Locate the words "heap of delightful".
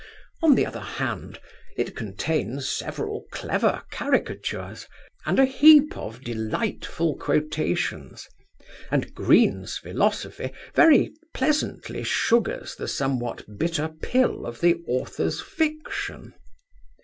5.45-7.15